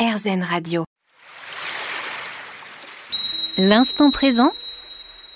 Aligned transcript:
RZN 0.00 0.42
Radio. 0.42 0.84
L'instant 3.58 4.10
présent 4.10 4.52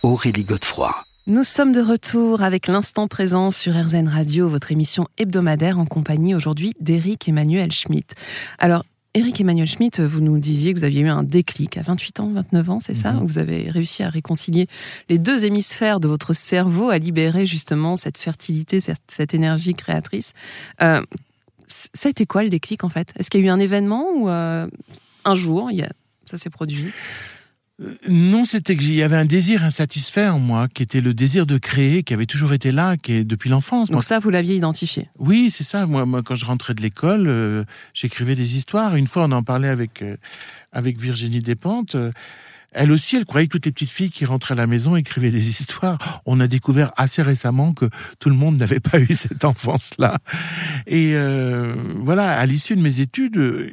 Aurélie 0.02 0.44
Godefroy. 0.44 1.04
Nous 1.26 1.44
sommes 1.44 1.72
de 1.72 1.82
retour 1.82 2.40
avec 2.42 2.68
l'instant 2.68 3.06
présent 3.06 3.50
sur 3.50 3.74
RZN 3.74 4.08
Radio, 4.08 4.48
votre 4.48 4.72
émission 4.72 5.06
hebdomadaire 5.18 5.78
en 5.78 5.84
compagnie 5.84 6.34
aujourd'hui 6.34 6.72
d'Éric 6.80 7.28
Emmanuel 7.28 7.72
Schmitt. 7.72 8.14
Alors, 8.58 8.84
Éric 9.12 9.38
Emmanuel 9.38 9.68
Schmitt, 9.68 10.00
vous 10.00 10.22
nous 10.22 10.38
disiez 10.38 10.72
que 10.72 10.78
vous 10.78 10.84
aviez 10.86 11.02
eu 11.02 11.08
un 11.08 11.24
déclic 11.24 11.76
à 11.76 11.82
28 11.82 12.20
ans, 12.20 12.30
29 12.32 12.70
ans, 12.70 12.80
c'est 12.80 12.94
ça 12.94 13.12
Mhm. 13.12 13.26
Vous 13.26 13.36
avez 13.36 13.70
réussi 13.70 14.02
à 14.02 14.08
réconcilier 14.08 14.66
les 15.10 15.18
deux 15.18 15.44
hémisphères 15.44 16.00
de 16.00 16.08
votre 16.08 16.32
cerveau, 16.32 16.88
à 16.88 16.96
libérer 16.96 17.44
justement 17.44 17.96
cette 17.96 18.16
fertilité, 18.16 18.80
cette, 18.80 19.02
cette 19.08 19.34
énergie 19.34 19.74
créatrice. 19.74 20.32
Euh, 20.80 21.02
ça 21.68 22.08
a 22.08 22.10
été 22.10 22.26
quoi 22.26 22.42
le 22.42 22.48
déclic 22.50 22.84
en 22.84 22.88
fait? 22.88 23.12
Est-ce 23.18 23.30
qu'il 23.30 23.40
y 23.40 23.44
a 23.44 23.46
eu 23.46 23.50
un 23.50 23.60
événement 23.60 24.06
ou 24.16 24.28
euh, 24.28 24.66
un 25.24 25.34
jour 25.34 25.70
il 25.70 25.78
y 25.78 25.82
a- 25.82 25.92
ça 26.24 26.38
s'est 26.38 26.50
produit? 26.50 26.90
Non, 28.08 28.44
c'était 28.44 28.76
qu'il 28.76 28.94
y 28.94 29.02
avait 29.02 29.16
un 29.16 29.24
désir 29.24 29.64
insatisfait 29.64 30.28
en 30.28 30.38
moi, 30.38 30.68
qui 30.72 30.84
était 30.84 31.00
le 31.00 31.12
désir 31.12 31.44
de 31.44 31.58
créer, 31.58 32.04
qui 32.04 32.14
avait 32.14 32.24
toujours 32.24 32.52
été 32.52 32.70
là, 32.70 32.96
qui 32.96 33.12
est 33.14 33.24
depuis 33.24 33.50
l'enfance. 33.50 33.90
Moi, 33.90 33.96
Donc 33.96 34.04
ça, 34.04 34.20
vous 34.20 34.30
l'aviez 34.30 34.54
identifié? 34.54 35.08
Oui, 35.18 35.50
c'est 35.50 35.64
ça. 35.64 35.84
Moi, 35.84 36.06
moi, 36.06 36.22
quand 36.22 36.36
je 36.36 36.44
rentrais 36.44 36.74
de 36.74 36.80
l'école, 36.82 37.24
euh, 37.26 37.64
j'écrivais 37.92 38.36
des 38.36 38.56
histoires. 38.56 38.94
Une 38.94 39.08
fois, 39.08 39.24
on 39.24 39.32
en 39.32 39.42
parlait 39.42 39.68
avec, 39.68 40.02
euh, 40.02 40.16
avec 40.70 41.00
Virginie 41.00 41.42
Despentes. 41.42 41.96
Elle 42.74 42.92
aussi, 42.92 43.16
elle 43.16 43.24
croyait 43.24 43.46
que 43.46 43.52
toutes 43.52 43.66
les 43.66 43.72
petites 43.72 43.90
filles 43.90 44.10
qui 44.10 44.24
rentraient 44.24 44.52
à 44.54 44.56
la 44.56 44.66
maison 44.66 44.96
écrivaient 44.96 45.30
des 45.30 45.48
histoires. 45.48 46.22
On 46.26 46.40
a 46.40 46.46
découvert 46.48 46.92
assez 46.96 47.22
récemment 47.22 47.72
que 47.72 47.86
tout 48.18 48.28
le 48.28 48.36
monde 48.36 48.56
n'avait 48.56 48.80
pas 48.90 49.00
eu 49.00 49.14
cette 49.14 49.44
enfance-là. 49.44 50.18
Et 50.86 51.12
euh, 51.14 51.74
voilà, 52.00 52.36
à 52.38 52.44
l'issue 52.46 52.76
de 52.76 52.82
mes 52.82 53.00
études, 53.00 53.36
euh, 53.38 53.70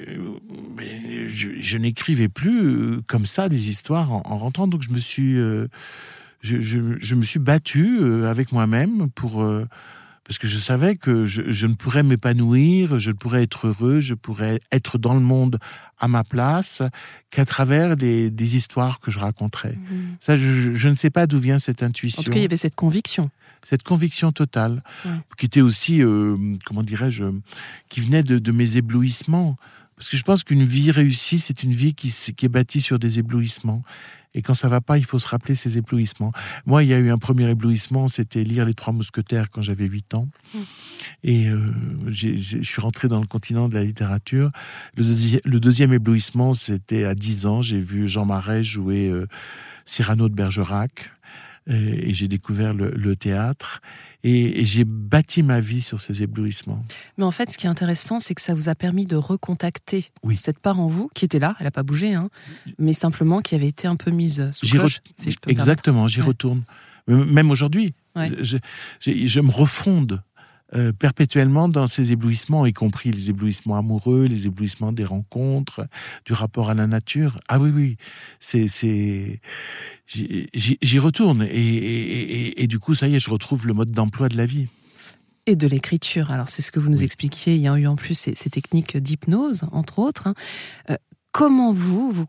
je, 1.28 1.78
n'écrivais 1.78 2.28
plus 2.30 2.62
euh, 2.64 3.02
comme 3.08 3.26
ça 3.26 3.50
des 3.50 3.70
histoires 3.70 4.12
en, 4.14 4.22
en 4.26 4.38
rentrant. 4.38 4.68
Donc, 4.68 4.82
je 4.84 4.92
me 4.92 5.00
suis, 5.00 5.38
euh, 5.38 5.68
je, 6.42 6.62
je- 6.62 6.98
je 7.00 7.16
me 7.16 7.24
suis 7.24 7.40
battu 7.40 7.98
euh, 8.02 8.30
avec 8.30 8.52
moi-même 8.52 9.10
pour 9.12 9.42
euh, 9.42 9.68
parce 10.26 10.38
que 10.38 10.48
je 10.48 10.58
savais 10.58 10.96
que 10.96 11.26
je, 11.26 11.52
je 11.52 11.68
ne 11.68 11.74
pourrais 11.74 12.04
m'épanouir, 12.04 13.00
je 13.00 13.10
ne 13.10 13.16
pourrais 13.16 13.44
être 13.44 13.68
heureux, 13.68 14.00
je 14.00 14.14
pourrais 14.14 14.62
être 14.72 14.98
dans 14.98 15.14
le 15.14 15.20
monde 15.20 15.58
à 16.00 16.08
ma 16.08 16.24
place 16.24 16.82
qu'à 17.32 17.46
travers 17.46 17.98
des, 17.98 18.30
des 18.30 18.56
histoires 18.56 19.00
que 19.00 19.12
je 19.12 19.20
raconterais. 19.20 19.76
Ça, 20.20 20.38
je, 20.38 20.74
je 20.74 20.88
ne 20.88 20.96
sais 20.96 21.10
pas 21.10 21.28
d'où 21.28 21.40
vient 21.40 21.60
cette 21.60 21.84
En 21.84 21.88
intuition, 21.88 22.24
tout 22.24 22.32
cas, 22.32 22.40
il 22.40 22.44
y 22.44 22.46
avait 22.46 22.58
cette 22.58 22.76
conviction. 22.76 23.30
cette 23.64 23.84
conviction 23.84 24.32
totale, 24.32 24.84
Ouais. 25.06 25.12
qui 25.38 25.46
était 25.48 25.62
aussi, 25.62 26.02
euh, 26.02 26.38
comment 26.66 26.84
dirais-je, 26.84 27.26
qui 27.90 28.00
venait 28.02 28.24
de, 28.24 28.38
de 28.40 28.52
mes 28.52 28.78
éblouissements. 28.78 29.58
Parce 29.98 30.10
que 30.10 30.18
je 30.18 30.24
pense 30.24 30.44
qu'une 30.44 30.64
vie 30.64 30.90
réussie, 30.92 31.38
c'est 31.40 31.62
une 31.64 31.74
vie 31.74 31.94
qui, 31.94 32.10
qui 32.36 32.46
est 32.46 32.50
bâtie 32.50 32.82
sur 32.82 32.98
des 32.98 33.20
éblouissements. 33.20 33.84
Et 34.34 34.42
quand 34.42 34.54
ça 34.54 34.70
va 34.70 34.80
pas, 34.82 34.98
il 34.98 35.04
faut 35.06 35.20
se 35.20 35.28
rappeler 35.28 35.56
ces 35.56 35.78
éblouissements. 35.78 36.32
Moi, 36.66 36.84
il 36.84 36.90
y 36.90 36.94
a 36.94 37.00
eu 37.00 37.10
un 37.12 37.18
premier 37.18 37.50
éblouissement, 37.50 38.08
c'était 38.08 38.44
lire 38.44 38.66
Les 38.66 38.74
Trois 38.74 38.94
Mousquetaires 38.94 39.50
quand 39.50 39.62
j'avais 39.62 39.86
8 39.86 40.14
ans. 40.14 40.30
Et 41.24 41.50
euh, 41.50 41.60
je 42.08 42.62
suis 42.62 42.82
rentré 42.82 43.08
dans 43.08 43.20
le 43.20 43.28
continent 43.28 43.68
de 43.68 43.74
la 43.76 43.84
littérature. 43.84 44.52
Le, 44.96 45.04
deuxi- 45.04 45.42
le 45.44 45.60
deuxième 45.60 45.92
éblouissement, 45.94 46.54
c'était 46.54 47.04
à 47.04 47.14
10 47.16 47.46
ans. 47.46 47.62
J'ai 47.62 47.80
vu 47.82 48.08
Jean 48.08 48.26
Marais 48.26 48.64
jouer 48.64 49.10
euh, 49.10 49.28
Cyrano 49.86 50.30
de 50.30 50.34
Bergerac. 50.36 51.12
Et, 51.68 52.10
et 52.10 52.14
j'ai 52.14 52.28
découvert 52.28 52.74
le, 52.74 52.90
le 52.92 53.16
théâtre. 53.16 53.82
Et, 54.24 54.62
et 54.62 54.66
j'ai 54.66 54.84
bâti 54.84 55.42
ma 55.42 55.60
vie 55.60 55.82
sur 55.82 56.00
ces 56.00 56.22
éblouissements. 56.22 56.86
Mais 57.18 57.24
en 57.24 57.32
fait, 57.32 57.50
ce 57.50 57.58
qui 57.58 57.66
est 57.66 57.70
intéressant, 57.70 58.20
c'est 58.20 58.36
que 58.36 58.42
ça 58.42 58.54
vous 58.54 58.70
a 58.70 58.76
permis 58.76 59.06
de 59.06 59.16
recontacter 59.16 60.12
Oui. 60.24 60.38
cette 60.38 60.60
part 60.60 60.80
en 60.80 60.88
vous 60.88 61.10
qui 61.16 61.26
était 61.26 61.40
là, 61.40 61.56
elle 61.60 61.66
n'a 61.66 61.72
pas 61.72 61.82
bougé, 61.84 62.14
hein, 62.14 62.30
mais 62.78 62.94
simplement 62.94 63.42
qui 63.42 63.56
avait 63.56 63.68
été 63.68 63.88
un 63.88 63.96
peu 63.96 64.12
mise 64.12 64.50
sous 64.52 64.68
cloche, 64.68 65.00
si 65.18 65.32
je 65.32 65.40
peux 65.40 65.50
me 65.50 65.52
Exactement, 65.52 66.08
j'y 66.08 66.20
Ouais. 66.22 66.28
retourne. 66.28 66.64
Même 67.08 67.50
aujourd'hui, 67.50 67.94
Ouais. 68.16 68.30
je, 68.42 68.58
je- 69.00 69.26
je 69.26 69.40
me 69.40 69.50
refonde 69.50 70.22
euh, 70.74 70.92
perpétuellement 70.94 71.68
dans 71.70 71.88
ces 71.88 72.12
éblouissements, 72.12 72.66
y 72.66 72.74
compris 72.74 73.12
les 73.12 73.30
éblouissements 73.30 73.78
amoureux, 73.78 74.26
les 74.26 74.48
éblouissements 74.48 74.92
des 74.94 75.04
rencontres, 75.06 75.86
du 76.26 76.34
rapport 76.34 76.70
à 76.70 76.74
la 76.74 76.88
nature. 76.88 77.38
Ah 77.48 77.60
oui, 77.60 77.72
oui, 77.72 77.98
c'est, 78.40 78.68
c'est, 78.68 79.40
j'y 80.08 81.00
retourne 81.00 81.44
et, 81.44 81.48
et- 81.48 82.48
et- 82.48 82.64
et 82.64 82.68
du 82.68 82.80
coup, 82.80 82.96
ça 82.96 83.08
y 83.08 83.16
est, 83.16 83.20
je 83.20 83.30
retrouve 83.30 83.68
le 83.68 83.74
mode 83.74 83.92
d'emploi 83.92 84.30
de 84.30 84.38
la 84.38 84.46
vie. 84.46 84.68
Et 85.48 85.56
de 85.56 85.68
l'écriture. 85.68 86.32
Alors, 86.32 86.50
c'est 86.50 86.62
ce 86.62 86.72
que 86.72 86.80
vous 86.80 86.90
nous 86.90 87.00
Oui. 87.00 87.04
expliquiez. 87.06 87.56
Il 87.56 87.62
y 87.62 87.68
a 87.68 87.76
eu 87.76 87.88
en 87.88 87.96
plus 87.96 88.14
ces, 88.18 88.36
ces 88.36 88.50
techniques 88.50 88.96
d'hypnose, 88.98 89.64
entre 89.72 90.00
autres. 90.00 90.28
hein. 90.28 90.36
Euh, 90.92 90.96
comment 91.32 91.74
vous, 91.74 92.12
vous 92.12 92.26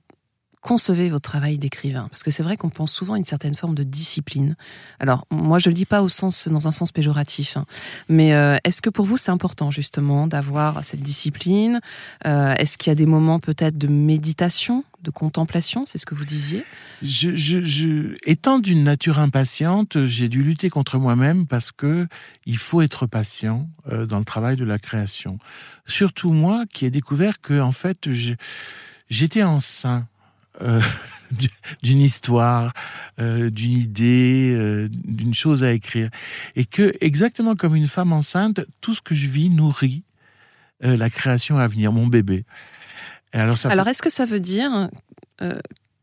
concevez 0.62 1.10
votre 1.10 1.28
travail 1.28 1.58
d'écrivain 1.58 2.06
Parce 2.08 2.22
que 2.22 2.30
c'est 2.30 2.42
vrai 2.42 2.56
qu'on 2.56 2.70
pense 2.70 2.92
souvent 2.92 3.14
à 3.14 3.18
une 3.18 3.24
certaine 3.24 3.54
forme 3.54 3.74
de 3.74 3.82
discipline. 3.82 4.56
Alors, 5.00 5.26
moi, 5.30 5.58
je 5.58 5.68
ne 5.68 5.72
le 5.72 5.74
dis 5.74 5.84
pas 5.84 6.02
au 6.02 6.08
sens, 6.08 6.48
dans 6.48 6.68
un 6.68 6.72
sens 6.72 6.92
péjoratif, 6.92 7.56
hein. 7.56 7.66
mais 8.08 8.32
euh, 8.32 8.56
est-ce 8.64 8.80
que 8.80 8.88
pour 8.88 9.04
vous, 9.04 9.16
c'est 9.16 9.30
important, 9.30 9.70
justement, 9.70 10.26
d'avoir 10.26 10.84
cette 10.84 11.00
discipline? 11.00 11.80
Euh, 12.26 12.54
Est-ce 12.54 12.78
qu'il 12.78 12.90
y 12.90 12.92
a 12.92 12.94
des 12.94 13.06
moments 13.06 13.40
peut-être 13.40 13.76
de 13.76 13.88
méditation, 13.88 14.84
de 15.02 15.10
contemplation? 15.10 15.84
C'est 15.84 15.98
ce 15.98 16.06
que 16.06 16.14
vous 16.14 16.24
disiez 16.24 16.64
étant 18.26 18.58
d'une 18.58 18.84
nature 18.84 19.18
impatiente, 19.18 20.06
j'ai 20.06 20.28
dû 20.28 20.42
lutter 20.42 20.70
contre 20.70 20.98
moi-même 20.98 21.46
parce 21.46 21.72
que 21.72 22.06
il 22.46 22.56
faut 22.56 22.80
être 22.80 23.06
patient 23.06 23.68
euh, 23.90 24.06
dans 24.06 24.18
le 24.18 24.24
travail 24.24 24.56
de 24.56 24.64
la 24.64 24.78
création. 24.78 25.38
Surtout 25.86 26.32
moi 26.32 26.64
qui 26.72 26.86
ai 26.86 26.90
découvert 26.90 27.40
que 27.40 27.60
en 27.60 27.72
fait 27.72 28.08
j'étais 29.08 29.42
enceint 29.42 30.06
euh, 30.62 30.80
du- 31.32 31.48
d'une 31.82 31.98
histoire, 32.00 32.72
euh, 33.20 33.50
d'une 33.50 33.72
idée, 33.72 34.54
euh, 34.56 34.88
d'une 34.90 35.34
chose 35.34 35.62
à 35.64 35.72
écrire, 35.72 36.08
et 36.56 36.64
que 36.64 36.94
exactement 37.00 37.54
comme 37.56 37.74
une 37.76 37.86
femme 37.88 38.12
enceinte, 38.12 38.60
tout 38.80 38.94
ce 38.94 39.00
que 39.00 39.14
je 39.14 39.28
vis 39.28 39.50
nourrit 39.50 40.02
la 40.80 41.10
création 41.10 41.58
à 41.58 41.66
venir, 41.68 41.92
mon 41.92 42.08
bébé. 42.08 42.44
Et 43.32 43.38
alors 43.38 43.56
ça 43.56 43.68
Alors, 43.70 43.86
est-ce 43.86 44.02
que 44.02 44.10
ça 44.10 44.24
veut 44.24 44.40
dire 44.40 44.88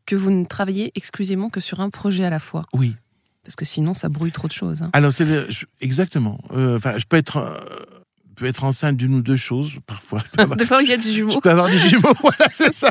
que 0.06 0.16
vous 0.16 0.30
ne 0.30 0.46
travaillez 0.46 0.90
exclusivement 0.94 1.50
que 1.50 1.60
sur 1.60 1.80
un 1.80 1.90
projet 1.90 2.24
à 2.24 2.30
la 2.30 2.40
fois? 2.40 2.64
Oui. 2.72 2.96
Parce 3.44 3.56
que 3.56 3.66
sinon, 3.66 3.92
ça 3.92 4.08
brouille 4.08 4.32
trop 4.32 4.48
de 4.48 4.52
choses. 4.52 4.80
hein. 4.80 4.88
Alors, 4.94 5.12
c'est 5.12 5.26
exactement. 5.82 6.40
Enfin, 6.50 6.96
je 6.96 7.04
peux 7.04 7.18
être, 7.18 7.62
peux 8.40 8.46
être 8.46 8.64
enceinte 8.64 8.96
d'une 8.96 9.14
ou 9.14 9.20
deux 9.20 9.36
choses 9.36 9.74
parfois. 9.86 10.24
Je 10.38 10.44
Des 10.56 10.64
fois, 10.64 10.82
il 10.82 10.88
y 10.88 10.92
a 10.92 10.96
du 10.96 11.08
je 11.08 11.12
jumeau. 11.12 11.40
peux 11.40 11.50
avoir 11.50 11.68
des 11.68 11.78
jumeaux, 11.78 12.14
voilà, 12.22 12.48
c'est 12.50 12.72
ça. 12.72 12.90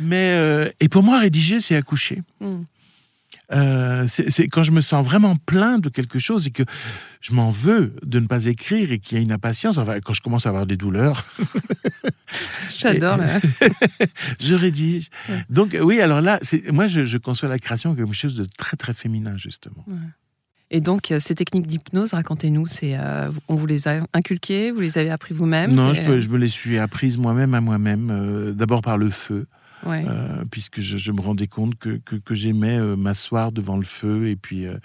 Mais 0.00 0.32
euh, 0.34 0.68
et 0.80 0.88
pour 0.88 1.04
moi, 1.04 1.20
rédiger, 1.20 1.60
c'est 1.60 1.76
accoucher. 1.76 2.22
Mm. 2.40 2.62
Euh, 3.50 4.04
c'est 4.08 4.46
quand 4.48 4.62
je 4.62 4.72
me 4.72 4.82
sens 4.82 5.02
vraiment 5.02 5.36
plein 5.36 5.78
de 5.78 5.88
quelque 5.88 6.18
chose 6.18 6.46
et 6.46 6.50
que 6.50 6.64
je 7.22 7.32
m'en 7.32 7.50
veux 7.50 7.94
de 8.04 8.18
ne 8.18 8.26
pas 8.26 8.44
écrire 8.44 8.92
et 8.92 8.98
qu'il 8.98 9.16
y 9.16 9.20
a 9.20 9.22
une 9.22 9.32
impatience. 9.32 9.78
Enfin, 9.78 10.00
quand 10.00 10.12
je 10.12 10.20
commence 10.20 10.44
à 10.44 10.50
avoir 10.50 10.66
des 10.66 10.76
douleurs, 10.76 11.24
J'adore. 12.78 13.16
là. 13.16 13.40
je 14.40 14.54
rédige. 14.54 15.08
Ouais. 15.30 15.42
Donc 15.48 15.74
oui, 15.80 16.00
alors 16.00 16.20
là, 16.20 16.40
moi, 16.72 16.88
je, 16.88 17.06
je 17.06 17.16
conçois 17.16 17.48
la 17.48 17.58
création 17.58 17.94
comme 17.94 18.06
quelque 18.06 18.16
chose 18.16 18.36
de 18.36 18.46
très 18.58 18.76
très 18.76 18.92
féminin 18.92 19.38
justement. 19.38 19.86
Et 20.70 20.80
donc, 20.80 21.10
euh, 21.10 21.18
ces 21.18 21.34
techniques 21.34 21.66
d'hypnose, 21.66 22.12
racontez-nous, 22.12 22.66
c'est, 22.66 22.96
euh, 22.98 23.30
on 23.48 23.54
vous 23.54 23.66
les 23.66 23.88
a 23.88 24.00
inculquées, 24.12 24.70
vous 24.70 24.80
les 24.80 24.98
avez 24.98 25.10
appris 25.10 25.34
vous-même 25.34 25.72
Non, 25.74 25.94
je, 25.94 26.02
me 26.28 26.36
les 26.36 26.48
suis 26.48 26.78
apprises 26.78 27.16
moi-même 27.16 27.54
à 27.54 27.60
moi-même. 27.60 28.10
euh, 28.10 28.52
D'abord 28.52 28.82
par 28.82 28.98
le 28.98 29.08
feu, 29.10 29.46
Ouais. 29.86 30.04
euh, 30.08 30.44
puisque 30.50 30.80
je, 30.80 30.96
je 30.96 31.12
me 31.12 31.20
rendais 31.20 31.46
compte 31.46 31.76
que, 31.76 32.00
que, 32.04 32.16
que 32.16 32.34
j'aimais 32.34 32.76
euh, 32.76 32.96
m'asseoir 32.96 33.52
devant 33.52 33.76
le 33.76 33.84
feu 33.84 34.28
et 34.28 34.34
puis, 34.36 34.66
euh, 34.66 34.76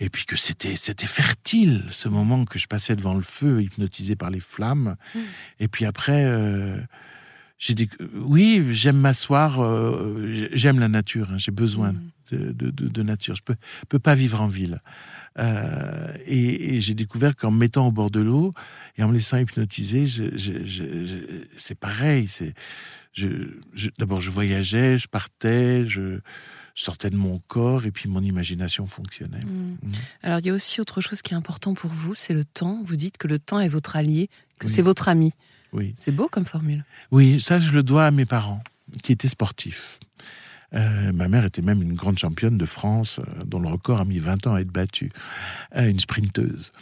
et 0.00 0.10
puis 0.10 0.24
que 0.26 0.36
c'était, 0.36 0.74
c'était 0.76 1.06
fertile 1.06 1.84
ce 1.90 2.08
moment 2.08 2.44
que 2.44 2.58
je 2.58 2.66
passais 2.66 2.96
devant 2.96 3.14
le 3.14 3.20
feu, 3.20 3.62
hypnotisé 3.62 4.16
par 4.16 4.30
les 4.30 4.40
flammes. 4.40 4.96
Mm. 5.14 5.18
Et 5.60 5.68
puis 5.68 5.84
après, 5.86 6.24
j'ai 7.58 7.74
dit, 7.74 7.88
oui, 8.14 8.66
j'aime 8.70 8.98
m'asseoir, 8.98 9.60
euh, 9.60 10.48
j'aime 10.52 10.78
la 10.78 10.88
nature, 10.88 11.30
hein, 11.32 11.38
j'ai 11.38 11.52
besoin 11.52 11.92
Mm. 11.92 12.00
de, 12.32 12.38
de, 12.52 12.70
de- 12.70 12.88
de 12.88 13.02
nature. 13.02 13.34
Je 13.36 13.42
peux, 13.42 13.56
peux 13.88 13.98
pas 13.98 14.14
vivre 14.14 14.40
en 14.42 14.46
ville. 14.48 14.80
Euh, 15.38 16.12
et 16.26 16.76
et 16.76 16.80
j'ai 16.80 16.94
découvert 16.94 17.36
qu'en 17.36 17.50
me 17.50 17.58
mettant 17.58 17.86
au 17.86 17.92
bord 17.92 18.10
de 18.10 18.20
l'eau 18.20 18.52
et 18.96 19.02
en 19.02 19.08
me 19.08 19.12
laissant 19.14 19.36
hypnotiser, 19.36 20.06
c'est 21.56 21.74
pareil. 21.78 22.28
C'est, 22.28 22.54
je, 23.12 23.26
je- 23.74 23.90
d'abord, 23.98 24.20
je 24.20 24.30
voyageais, 24.30 24.98
je 24.98 25.08
partais, 25.08 25.86
je, 25.86 26.20
sortais 26.78 27.08
de 27.08 27.16
mon 27.16 27.38
corps 27.48 27.86
et 27.86 27.90
puis 27.90 28.06
mon 28.08 28.22
imagination 28.22 28.86
fonctionnait. 28.86 29.40
Mm. 29.44 29.76
Mm. 29.82 29.92
Alors, 30.22 30.38
il 30.40 30.46
y 30.46 30.50
a 30.50 30.54
aussi 30.54 30.80
autre 30.80 31.00
chose 31.00 31.22
qui 31.22 31.32
est 31.32 31.36
important 31.36 31.72
pour 31.74 31.90
vous, 31.90 32.14
c'est 32.14 32.34
le 32.34 32.44
temps. 32.44 32.82
Vous 32.84 32.96
dites 32.96 33.16
que 33.16 33.28
le 33.28 33.38
temps 33.38 33.60
est 33.60 33.68
votre 33.68 33.96
allié, 33.96 34.28
que 34.58 34.66
Oui. 34.66 34.72
c'est 34.72 34.82
votre 34.82 35.08
ami. 35.08 35.32
Oui. 35.76 35.92
C'est 35.94 36.10
beau 36.12 36.28
comme 36.28 36.46
formule. 36.46 36.84
Oui, 37.12 37.38
ça, 37.38 37.60
je 37.60 37.70
le 37.72 37.82
dois 37.82 38.06
à 38.06 38.10
mes 38.10 38.24
parents, 38.24 38.62
qui 39.02 39.12
étaient 39.12 39.28
sportifs. 39.28 40.00
Euh, 40.76 41.12
ma 41.12 41.28
mère 41.28 41.44
était 41.44 41.62
même 41.62 41.82
une 41.82 41.94
grande 41.94 42.18
championne 42.18 42.58
de 42.58 42.66
France, 42.66 43.18
euh, 43.20 43.44
dont 43.44 43.58
le 43.58 43.68
record 43.68 44.00
a 44.00 44.04
mis 44.04 44.18
20 44.18 44.46
ans 44.46 44.54
à 44.54 44.60
être 44.60 44.70
battu, 44.70 45.10
euh, 45.76 45.88
une 45.88 46.00
sprinteuse. 46.00 46.72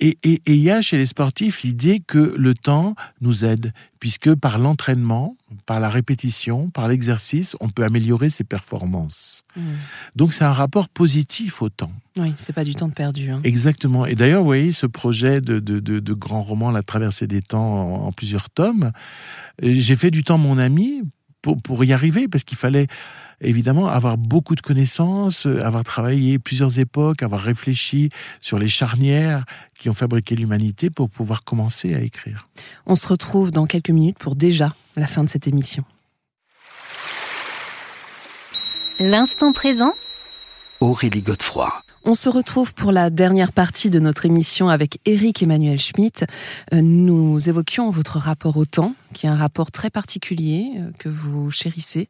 et 0.00 0.18
il 0.22 0.54
y 0.54 0.70
a 0.70 0.80
chez 0.80 0.96
les 0.96 1.06
sportifs 1.06 1.62
l'idée 1.62 2.00
que 2.06 2.34
le 2.36 2.54
temps 2.54 2.94
nous 3.20 3.44
aide, 3.44 3.72
puisque 3.98 4.34
par 4.34 4.58
l'entraînement, 4.58 5.36
par 5.66 5.80
la 5.80 5.88
répétition, 5.88 6.70
par 6.70 6.86
l'exercice, 6.88 7.56
on 7.60 7.68
peut 7.68 7.84
améliorer 7.84 8.30
ses 8.30 8.44
performances. 8.44 9.42
Mmh. 9.56 9.60
Donc 10.14 10.32
c'est 10.32 10.44
un 10.44 10.52
rapport 10.52 10.88
positif 10.88 11.62
au 11.62 11.68
temps. 11.68 11.92
Oui, 12.16 12.32
c'est 12.36 12.52
pas 12.52 12.64
du 12.64 12.74
temps 12.74 12.90
perdu. 12.90 13.30
Hein. 13.30 13.40
Exactement. 13.42 14.06
Et 14.06 14.14
d'ailleurs, 14.14 14.40
vous 14.40 14.46
voyez, 14.46 14.72
ce 14.72 14.86
projet 14.86 15.40
de, 15.40 15.58
de, 15.58 16.14
grand 16.14 16.42
roman, 16.42 16.70
La 16.70 16.82
traversée 16.82 17.26
des 17.26 17.42
temps, 17.42 18.06
en 18.06 18.12
plusieurs 18.12 18.50
tomes, 18.50 18.92
j'ai 19.62 19.96
fait 19.96 20.10
du 20.10 20.22
temps 20.22 20.38
mon 20.38 20.58
ami 20.58 21.02
pour, 21.42 21.84
y 21.84 21.92
arriver, 21.92 22.28
parce 22.28 22.44
qu'il 22.44 22.58
fallait 22.58 22.86
évidemment 23.40 23.88
avoir 23.88 24.16
beaucoup 24.16 24.54
de 24.54 24.60
connaissances, 24.60 25.46
euh, 25.46 25.64
avoir 25.64 25.82
travaillé 25.82 26.38
plusieurs 26.38 26.78
époques, 26.78 27.22
avoir 27.22 27.40
réfléchi 27.40 28.10
sur 28.40 28.58
les 28.58 28.68
charnières 28.68 29.44
qui 29.74 29.90
ont 29.90 29.94
fabriqué 29.94 30.36
l'humanité 30.36 30.90
pour 30.90 31.10
pouvoir 31.10 31.42
commencer 31.42 31.94
à 31.94 32.00
écrire. 32.00 32.48
On 32.86 32.94
se 32.94 33.08
retrouve 33.08 33.50
dans 33.50 33.66
quelques 33.66 33.90
minutes 33.90 34.18
pour 34.18 34.36
déjà 34.36 34.74
la 34.96 35.08
fin 35.08 35.24
de 35.24 35.28
cette 35.28 35.48
émission. 35.48 35.84
L'instant 39.00 39.52
présent 39.52 39.94
Aurélie 40.80 41.22
Godefroy. 41.22 41.82
On 42.04 42.16
se 42.16 42.28
retrouve 42.28 42.74
pour 42.74 42.90
la 42.90 43.10
dernière 43.10 43.52
partie 43.52 43.88
de 43.88 44.00
notre 44.00 44.26
émission 44.26 44.68
avec 44.68 44.98
Eric 45.04 45.40
Emmanuel 45.40 45.78
Schmitt. 45.78 46.24
Euh, 46.74 46.80
nous 46.80 47.48
évoquions 47.48 47.90
votre 47.90 48.18
rapport 48.18 48.56
au 48.56 48.64
temps, 48.64 48.96
qui 49.12 49.26
est 49.26 49.28
un 49.28 49.36
rapport 49.36 49.70
très 49.70 49.88
particulier 49.88 50.72
euh, 50.78 50.90
que 50.98 51.08
vous 51.08 51.52
chérissez. 51.52 52.08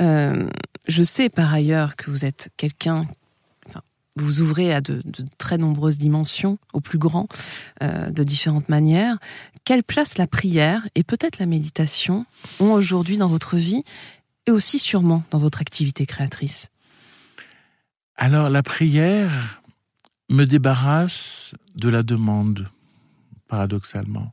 Euh, 0.00 0.48
je 0.88 1.04
sais 1.04 1.28
par 1.28 1.54
ailleurs 1.54 1.94
que 1.94 2.10
vous 2.10 2.24
êtes 2.24 2.50
quelqu'un 2.56 3.06
vous 4.16 4.42
ouvrez 4.42 4.74
à 4.74 4.82
de, 4.82 5.02
très 5.38 5.56
nombreuses 5.56 5.96
dimensions, 5.96 6.58
au 6.74 6.82
plus 6.82 6.98
grand, 6.98 7.28
de 7.80 8.22
différentes 8.22 8.68
manières. 8.68 9.16
Quelle 9.64 9.82
place 9.82 10.18
la 10.18 10.26
prière 10.26 10.86
et 10.94 11.02
peut-être 11.02 11.38
la 11.38 11.46
méditation 11.46 12.26
ont 12.60 12.72
aujourd'hui 12.72 13.16
dans 13.16 13.28
votre 13.28 13.56
vie 13.56 13.84
et 14.46 14.50
aussi 14.50 14.78
sûrement 14.78 15.22
dans 15.30 15.38
votre 15.38 15.62
activité 15.62 16.04
créatrice? 16.04 16.71
Alors 18.22 18.50
la 18.50 18.62
prière 18.62 19.60
me 20.30 20.44
débarrasse 20.44 21.54
de 21.74 21.88
la 21.88 22.04
demande, 22.04 22.68
paradoxalement. 23.48 24.32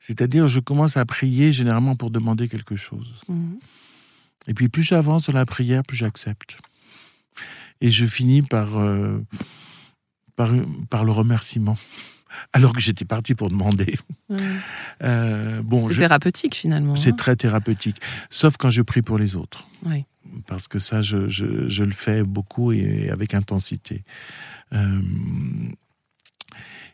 C'est-à-dire, 0.00 0.48
je 0.48 0.60
commence 0.60 0.96
à 0.96 1.04
prier 1.04 1.52
généralement 1.52 1.94
pour 1.94 2.10
demander 2.10 2.48
quelque 2.48 2.74
chose. 2.74 3.12
Mhm. 3.28 3.58
Et 4.46 4.54
puis 4.54 4.70
plus 4.70 4.82
j'avance 4.82 5.26
dans 5.26 5.34
la 5.34 5.44
prière, 5.44 5.82
plus 5.82 5.98
j'accepte. 5.98 6.56
Et 7.82 7.90
je 7.90 8.06
finis 8.06 8.40
par, 8.40 8.78
euh, 8.78 9.22
par, 10.34 10.50
par, 10.88 11.04
le 11.04 11.12
remerciement, 11.12 11.76
alors 12.54 12.72
que 12.72 12.80
j'étais 12.80 13.04
parti 13.04 13.34
pour 13.34 13.50
demander. 13.50 13.98
Euh, 15.00 15.62
bon, 15.62 15.88
c'est 15.88 15.94
thérapeutique 15.94 16.56
finalement. 16.56 16.96
C'est 16.96 17.12
hein. 17.12 17.16
très 17.16 17.36
thérapeutique, 17.36 18.00
sauf 18.30 18.56
quand 18.56 18.70
je 18.70 18.82
prie 18.82 19.00
pour 19.00 19.16
les 19.16 19.36
autres. 19.36 19.68
Oui 19.84 20.04
parce 20.48 20.66
que 20.66 20.80
ça, 20.80 21.02
je, 21.02 21.16
le 21.82 21.90
fais 21.92 22.24
beaucoup 22.24 22.72
et 22.72 23.10
avec 23.10 23.34
intensité. 23.34 24.02
Euh, 24.72 25.00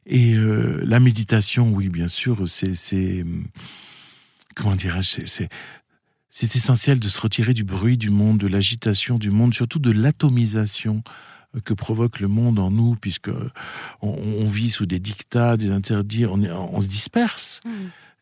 et 0.05 0.35
euh, 0.35 0.83
la 0.85 1.01
méditation, 1.01 1.71
oui, 1.71 1.89
bien 1.89 2.09
sûr, 2.09 2.47
c'est. 2.47 3.25
Comment 4.55 4.77
dirais-je 4.77 5.25
C'est. 5.25 5.49
Essentiel 6.43 6.99
de 6.99 7.09
se 7.09 7.21
retirer 7.21 7.55
du 7.55 7.65
bruit 7.65 7.97
du 7.97 8.11
monde, 8.11 8.39
de 8.39 8.49
l'agitation 8.49 9.19
du 9.19 9.31
monde, 9.31 9.55
surtout 9.55 9.79
de 9.79 9.93
l'atomisation 9.93 11.03
que 11.65 11.73
provoque 11.73 12.19
le 12.19 12.27
monde 12.27 12.59
en 12.59 12.73
nous, 12.73 12.97
puisque 12.97 13.31
on, 14.03 14.45
vit 14.47 14.71
sous 14.71 14.87
des 14.87 14.99
dictats, 14.99 15.57
des 15.57 15.71
interdits, 15.71 16.27
on, 16.27 16.43
on 16.43 16.81
se 16.81 16.89
disperse. 16.89 17.61
Mmh. 17.65 17.71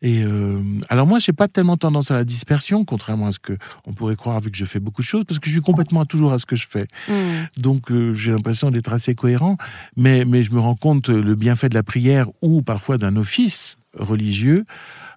Et 0.03 0.21
euh, 0.23 0.61
alors 0.89 1.07
moi, 1.07 1.17
j'ai 1.17 1.33
pas 1.33 1.47
tellement 1.47 1.77
tendance 1.77 2.11
à 2.11 2.13
la 2.13 2.23
dispersion, 2.23 2.85
contrairement 2.85 3.27
à 3.27 3.31
ce 3.31 3.39
que 3.39 3.57
on 3.87 3.93
pourrait 3.93 4.15
croire 4.15 4.39
vu 4.39 4.51
que 4.51 4.57
je 4.57 4.65
fais 4.65 4.79
beaucoup 4.79 5.01
de 5.01 5.07
choses, 5.07 5.23
parce 5.25 5.39
que 5.39 5.47
je 5.47 5.53
suis 5.53 5.61
complètement 5.61 6.05
toujours 6.05 6.33
à 6.33 6.37
ce 6.37 6.45
que 6.45 6.55
je 6.55 6.67
fais. 6.67 6.87
Hmm. 7.07 7.47
Donc 7.57 7.91
euh, 7.91 8.13
j'ai 8.13 8.31
l'impression 8.31 8.69
d'être 8.69 8.93
assez 8.93 9.15
cohérent, 9.15 9.57
mais 9.97 10.25
mais 10.25 10.43
je 10.43 10.51
me 10.51 10.59
rends 10.59 10.75
compte 10.75 11.09
le 11.09 11.35
bienfait 11.35 11.69
de 11.69 11.73
la 11.73 11.83
prière 11.83 12.27
ou 12.43 12.61
parfois 12.61 12.99
d'un 12.99 13.15
office 13.15 13.77
religieux. 13.97 14.65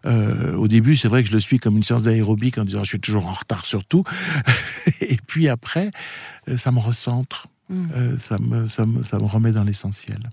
Euh, 0.06 0.55
au 0.55 0.69
début, 0.69 0.97
c'est 0.97 1.09
vrai 1.09 1.23
que 1.23 1.29
je 1.29 1.35
le 1.35 1.41
suis 1.41 1.59
comme 1.59 1.77
une 1.77 1.82
séance 1.82 2.03
d'aérobic 2.03 2.59
en 2.59 2.65
disant 2.65 2.85
je 2.85 2.91
suis 2.91 3.00
toujours 3.00 3.27
en 3.27 3.32
retard 3.32 3.67
sur 3.67 3.85
tout. 3.85 4.05
Et 5.00 5.19
puis 5.27 5.49
après, 5.49 5.91
euh, 6.49 6.56
ça 6.56 6.71
me 6.71 6.79
recentre, 6.79 7.49
euh, 7.71 8.17
ça, 8.19 8.39
me, 8.39 8.67
ça, 8.67 8.87
me, 8.87 9.03
ça 9.03 9.19
me 9.19 9.25
remet 9.25 9.53
dans 9.53 9.65
l'essentiel. 9.65 10.31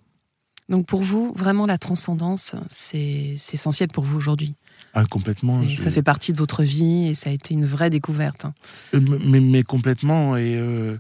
Donc 0.69 0.86
pour 0.86 1.04
vous, 1.04 1.33
vraiment 1.36 1.65
la 1.65 1.77
transcendance, 1.77 2.56
c'est 2.68 3.36
essentiel 3.54 3.89
pour 3.89 4.04
vous 4.04 4.18
aujourd'hui 4.18 4.56
ah, 4.95 5.06
complètement. 5.10 5.60
Ça 5.75 5.89
fait 5.89 6.04
partie 6.04 6.33
de 6.33 6.38
votre 6.38 6.62
vie 6.62 7.07
et 7.07 7.13
ça 7.15 7.31
a 7.31 7.33
été 7.33 7.56
une 7.56 7.65
vraie 7.65 7.89
découverte. 7.89 8.45
Hein. 8.45 8.54
Euh, 8.94 9.00
mais, 9.25 9.39
mais, 9.39 9.63
complètement. 9.63 10.38
Et, 10.38 10.56
euh, 10.56 10.98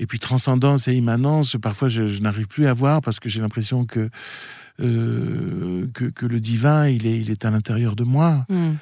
et 0.00 0.06
puis 0.06 0.18
transcendance 0.18 0.88
et 0.88 0.94
immanence, 0.94 1.56
parfois 1.62 1.86
je, 1.86 2.20
n'arrive 2.20 2.48
plus 2.48 2.66
à 2.66 2.72
voir 2.72 3.00
parce 3.02 3.20
que 3.20 3.28
j'ai 3.28 3.40
l'impression 3.40 3.84
que, 3.84 4.10
euh, 4.82 5.86
que, 5.94 6.06
que, 6.06 6.26
le 6.26 6.40
divin, 6.40 6.88
il 6.88 7.06
est, 7.06 7.20
il 7.20 7.30
est 7.30 7.44
à 7.44 7.50
l'intérieur 7.50 7.94
de 7.94 8.02
moi, 8.02 8.46
hmm. 8.48 8.72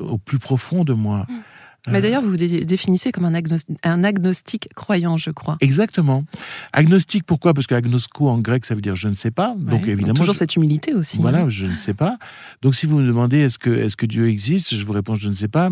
au 0.00 0.16
plus 0.16 0.38
profond 0.38 0.84
de 0.84 0.94
moi. 0.94 1.26
Hmm. 1.28 1.40
Mais 1.86 2.00
d'ailleurs, 2.00 2.22
vous 2.22 2.30
vous 2.30 2.36
définissez 2.36 3.12
comme 3.12 3.24
un, 3.24 4.04
agnostique 4.04 4.68
croyant, 4.74 5.16
je 5.16 5.30
crois. 5.30 5.56
Exactement. 5.60 6.24
Agnostique, 6.72 7.24
pourquoi? 7.24 7.54
Parce 7.54 7.66
que 7.66 7.74
agnosko 7.74 8.28
en 8.28 8.38
grec, 8.38 8.64
ça 8.66 8.74
veut 8.74 8.80
dire 8.80 8.96
je 8.96 9.08
ne 9.08 9.14
sais 9.14 9.30
pas. 9.30 9.54
Donc 9.56 9.86
évidemment. 9.86 10.14
toujours 10.14 10.36
cette 10.36 10.56
humilité 10.56 10.94
aussi. 10.94 11.18
Voilà, 11.20 11.42
hein. 11.42 11.48
je 11.48 11.66
ne 11.66 11.76
sais 11.76 11.94
pas. 11.94 12.18
Donc 12.62 12.74
si 12.74 12.86
vous 12.86 12.98
me 12.98 13.06
demandez 13.06 13.38
est-ce 13.38 13.58
que, 13.58 13.70
est 13.70 13.94
que 13.94 14.06
Dieu 14.06 14.28
existe, 14.28 14.74
je 14.74 14.84
vous 14.84 14.92
réponds 14.92 15.14
je 15.14 15.28
ne 15.28 15.34
sais 15.34 15.48
pas, 15.48 15.70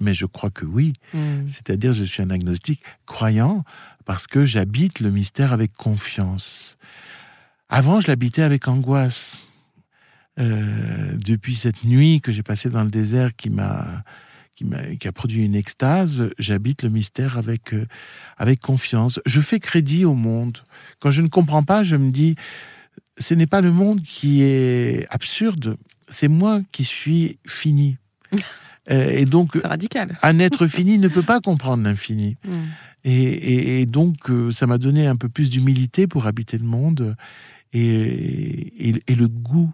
mais 0.00 0.14
je 0.14 0.26
crois 0.26 0.50
que 0.50 0.64
oui. 0.64 0.92
Hmm. 1.14 1.46
C'est-à-dire, 1.46 1.92
je 1.92 2.04
suis 2.04 2.22
un 2.22 2.30
agnostique 2.30 2.82
croyant 3.06 3.64
parce 4.04 4.26
que 4.26 4.44
j'habite 4.44 5.00
le 5.00 5.10
mystère 5.10 5.52
avec 5.52 5.72
confiance. 5.72 6.76
Avant, 7.68 8.00
je 8.00 8.08
l'habitais 8.08 8.42
avec 8.42 8.68
angoisse. 8.68 9.38
Euh, 10.40 11.18
depuis 11.18 11.54
cette 11.54 11.84
nuit 11.84 12.22
que 12.22 12.32
j'ai 12.32 12.42
passée 12.42 12.70
dans 12.70 12.84
le 12.84 12.90
désert 12.90 13.36
qui 13.36 13.50
m'a 13.50 14.02
qui, 14.54 15.08
a, 15.08 15.12
produit 15.12 15.44
une 15.44 15.54
extase, 15.54 16.30
j'habite 16.38 16.82
le 16.82 16.90
mystère 16.90 17.38
avec, 17.38 17.72
euh, 17.72 17.86
avec 18.36 18.60
confiance. 18.60 19.20
Je 19.26 19.40
fais 19.40 19.60
crédit 19.60 20.04
au 20.04 20.14
monde. 20.14 20.58
Quand 21.00 21.10
je 21.10 21.22
ne 21.22 21.28
comprends 21.28 21.62
pas, 21.62 21.82
je 21.82 21.96
me 21.96 22.10
dis, 22.10 22.36
ce 23.18 23.34
n'est 23.34 23.46
pas 23.46 23.60
le 23.60 23.72
monde 23.72 24.02
qui 24.02 24.42
est 24.42 25.06
absurde, 25.10 25.76
c'est 26.08 26.28
moi 26.28 26.60
qui 26.72 26.84
suis 26.84 27.38
fini. 27.46 27.96
Euh, 28.90 29.10
et 29.10 29.26
donc, 29.26 29.56
radical. 29.62 30.18
un 30.24 30.40
être 30.40 30.66
fini 30.66 30.98
ne 30.98 31.06
peut 31.06 31.22
pas 31.22 31.40
comprendre 31.40 31.84
l'infini. 31.84 32.36
Hmm. 32.44 32.64
Et, 33.04 33.86
donc, 33.86 34.28
euh, 34.28 34.50
ça 34.50 34.66
m'a 34.66 34.76
donné 34.76 35.06
un 35.06 35.14
peu 35.14 35.28
plus 35.28 35.50
d'humilité 35.50 36.08
pour 36.08 36.26
habiter 36.26 36.58
le 36.58 36.64
monde 36.64 37.16
et, 37.72 38.90
et, 39.08 39.14
le 39.14 39.28
goût 39.28 39.72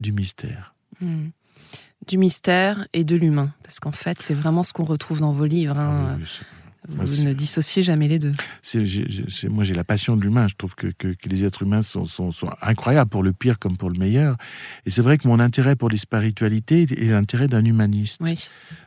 du 0.00 0.10
mystère. 0.10 0.74
Hmm 1.00 1.28
du 2.10 2.18
mystère 2.18 2.88
et 2.92 3.04
de 3.04 3.14
l'humain. 3.14 3.50
Parce 3.62 3.78
qu'en 3.78 3.92
fait, 3.92 4.20
c'est 4.20 4.34
vraiment 4.34 4.64
ce 4.64 4.72
qu'on 4.72 4.84
retrouve 4.84 5.20
dans 5.20 5.30
vos 5.30 5.44
livres. 5.44 5.78
Hein. 5.78 6.18
Ah 6.20 6.24
vous 6.88 7.24
ne 7.24 7.32
dissociez 7.32 7.82
jamais 7.82 8.08
les 8.08 8.18
deux. 8.18 8.34
moi, 9.50 9.64
j'ai 9.64 9.74
la 9.74 9.84
passion 9.84 10.16
de 10.16 10.22
l'humain. 10.22 10.48
Je 10.48 10.54
trouve 10.56 10.74
que, 10.74 10.88
les 11.26 11.44
êtres 11.44 11.62
humains 11.62 11.82
sont, 11.82 12.04
sont, 12.06 12.30
incroyables 12.62 13.10
pour 13.10 13.22
le 13.22 13.32
pire 13.32 13.58
comme 13.58 13.76
pour 13.76 13.90
le 13.90 13.98
meilleur. 13.98 14.36
Et 14.86 14.90
c'est 14.90 15.02
vrai 15.02 15.18
que 15.18 15.28
mon 15.28 15.40
intérêt 15.40 15.76
pour 15.76 15.90
les 15.90 15.98
spiritualités 15.98 16.82
est 16.82 17.10
l'intérêt 17.10 17.48
d'un 17.48 17.64
humaniste. 17.64 18.20
Oui. 18.20 18.38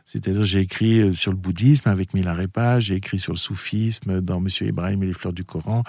C'est-à-dire, 0.06 0.44
j'ai 0.44 0.60
écrit 0.60 1.00
euh, 1.00 1.12
sur 1.14 1.30
le 1.30 1.38
bouddhisme 1.38 1.88
avec 1.88 2.12
Milarepa, 2.12 2.78
j'ai 2.78 2.94
écrit 2.94 3.18
sur 3.18 3.32
le 3.32 3.38
soufisme 3.38 4.20
dans 4.20 4.38
Monsieur 4.38 4.66
Ibrahim 4.66 5.02
et 5.02 5.06
les 5.06 5.12
fleurs 5.14 5.32
du 5.32 5.44
Coran, 5.44 5.82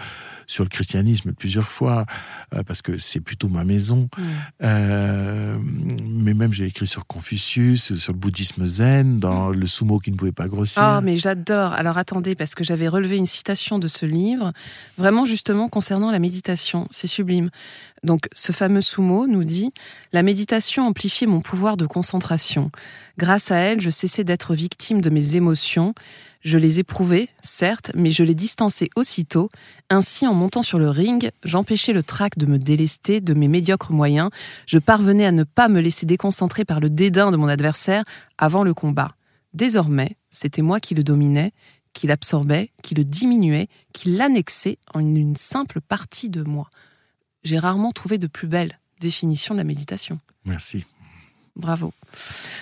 sur 0.47 0.63
le 0.63 0.69
christianisme 0.69 1.33
plusieurs 1.33 1.69
fois, 1.69 2.05
euh, 2.53 2.63
parce 2.63 2.81
que 2.81 2.97
c'est 2.97 3.19
plutôt 3.19 3.49
ma 3.49 3.65
maison. 3.65 4.07
Euh, 4.63 5.57
mais 5.61 6.33
même, 6.33 6.53
j'ai 6.53 6.65
écrit 6.65 6.87
sur 6.87 7.05
Confucius, 7.07 7.95
sur 7.95 8.13
le 8.13 8.17
bouddhisme 8.17 8.65
zen, 8.65 9.19
dans 9.19 9.49
le 9.49 9.67
sumo 9.67 9.99
qui 9.99 10.11
ne 10.11 10.15
pouvait 10.15 10.31
pas 10.31 10.47
grossir. 10.47 10.81
Ah, 10.81 11.01
mais 11.03 11.17
j'adore. 11.17 11.73
Alors 11.73 11.94
attendez, 11.97 12.35
parce 12.35 12.55
que 12.55 12.63
j'avais 12.63 12.87
relevé 12.87 13.17
une 13.17 13.25
citation 13.25 13.79
de 13.79 13.87
ce 13.87 14.05
livre, 14.05 14.53
vraiment 14.97 15.25
justement 15.25 15.69
concernant 15.69 16.11
la 16.11 16.19
méditation. 16.19 16.87
C'est 16.91 17.07
sublime. 17.07 17.49
Donc, 18.03 18.27
ce 18.33 18.51
fameux 18.51 18.81
sumo 18.81 19.27
nous 19.27 19.43
dit 19.43 19.73
La 20.13 20.23
méditation 20.23 20.85
amplifiait 20.85 21.27
mon 21.27 21.41
pouvoir 21.41 21.77
de 21.77 21.85
concentration. 21.85 22.71
Grâce 23.17 23.51
à 23.51 23.57
elle, 23.57 23.81
je 23.81 23.89
cessais 23.89 24.23
d'être 24.23 24.55
victime 24.55 25.01
de 25.01 25.09
mes 25.09 25.35
émotions. 25.35 25.93
Je 26.41 26.59
les 26.59 26.77
éprouvais, 26.77 27.29
certes, 27.41 27.91
mais 27.95 28.11
je 28.11 28.23
les 28.23 28.35
distançais 28.35 28.89
aussitôt. 28.95 29.49
Ainsi, 29.89 30.27
en 30.27 30.35
montant 30.35 30.61
sur 30.61 30.77
le 30.77 30.91
ring, 30.91 31.31
j'empêchais 31.43 31.91
le 31.91 32.03
trac 32.03 32.37
de 32.37 32.45
me 32.45 32.59
délester 32.59 33.19
de 33.19 33.33
mes 33.33 33.47
médiocres 33.47 33.91
moyens. 33.91 34.29
Je 34.67 34.77
parvenais 34.77 35.25
à 35.25 35.31
ne 35.31 35.43
pas 35.43 35.69
me 35.69 35.81
laisser 35.81 36.05
déconcentrer 36.05 36.63
par 36.63 36.79
le 36.79 36.91
dédain 36.91 37.31
de 37.31 37.37
mon 37.37 37.47
adversaire 37.47 38.03
avant 38.37 38.63
le 38.63 38.75
combat. 38.75 39.15
Désormais, 39.55 40.17
c'était 40.29 40.61
moi 40.61 40.79
qui 40.79 40.93
le 40.93 41.03
dominais, 41.03 41.51
qui 41.95 42.05
l'absorbais, 42.05 42.69
qui 42.83 42.93
le 42.93 43.03
diminuais, 43.03 43.67
qui 43.93 44.11
l'annexait 44.11 44.77
en 44.93 44.99
une 44.99 45.35
simple 45.35 45.81
partie 45.81 46.29
de 46.29 46.43
moi. 46.43 46.69
J'ai 47.43 47.57
rarement 47.57 47.91
trouvé 47.91 48.19
de 48.19 48.27
plus 48.27 48.47
belle 48.47 48.79
définition 48.99 49.55
de 49.55 49.59
la 49.59 49.63
méditation. 49.63 50.19
Merci. 50.43 50.83
Bravo. 51.55 51.93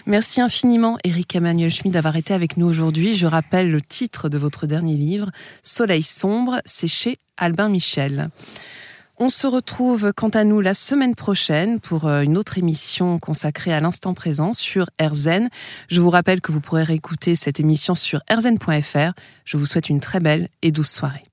Merci 0.06 0.40
infiniment, 0.40 0.98
Eric 1.04 1.36
Emmanuel 1.36 1.72
Schmid, 1.72 1.94
d'avoir 1.94 2.16
été 2.16 2.34
avec 2.34 2.58
nous 2.58 2.68
aujourd'hui. 2.68 3.18
Je 3.18 3.26
rappelle 3.26 3.72
le 3.72 3.82
titre 3.82 4.30
de 4.30 4.38
votre 4.38 4.68
dernier 4.68 4.96
livre, 4.96 5.32
Soleil 5.64 6.04
sombre, 6.04 6.62
c'est 6.66 6.88
chez 6.88 7.18
Albin 7.38 7.70
Michel. 7.70 8.30
On 9.20 9.30
se 9.30 9.46
retrouve 9.46 10.12
quant 10.16 10.30
à 10.30 10.44
nous 10.44 10.60
la 10.60 10.74
semaine 10.74 11.14
prochaine 11.14 11.80
pour 11.80 12.08
euh, 12.08 12.22
une 12.22 12.36
autre 12.36 12.58
émission 12.58 13.20
consacrée 13.20 13.72
à 13.72 13.80
l'instant 13.80 14.16
présent 14.16 14.54
sur 14.54 14.88
RZN. 15.00 15.50
Je 15.88 16.02
vous 16.02 16.10
rappelle 16.10 16.42
que 16.42 16.52
vous 16.52 16.62
pourrez 16.62 16.84
réécouter 16.84 17.36
cette 17.36 17.60
émission 17.60 17.94
sur 17.94 18.22
rzn.fr. 18.32 19.14
Je 19.46 19.58
vous 19.58 19.68
souhaite 19.68 19.90
une 19.90 20.00
très 20.00 20.20
belle 20.20 20.50
et 20.64 20.72
douce 20.72 20.90
soirée. 20.90 21.33